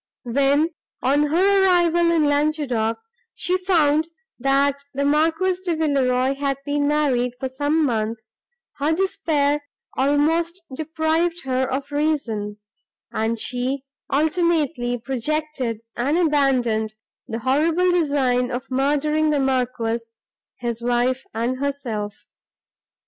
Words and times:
When, 0.23 0.71
on 1.03 1.27
her 1.27 1.61
arrival 1.63 2.09
in 2.09 2.23
Languedoc, 2.23 2.97
she 3.35 3.55
found, 3.59 4.07
that 4.39 4.83
the 4.95 5.05
Marquis 5.05 5.57
de 5.63 5.75
Villeroi 5.75 6.33
had 6.33 6.57
been 6.65 6.87
married, 6.87 7.33
for 7.39 7.47
some 7.49 7.85
months, 7.85 8.29
her 8.77 8.93
despair 8.93 9.63
almost 9.95 10.59
deprived 10.75 11.43
her 11.43 11.71
of 11.71 11.91
reason, 11.91 12.57
and 13.13 13.37
she 13.37 13.83
alternately 14.09 14.97
projected 14.97 15.81
and 15.95 16.17
abandoned 16.17 16.95
the 17.27 17.37
horrible 17.37 17.91
design 17.91 18.49
of 18.49 18.71
murdering 18.71 19.29
the 19.29 19.39
Marquis, 19.39 19.99
his 20.57 20.81
wife 20.81 21.23
and 21.31 21.59
herself. 21.59 22.25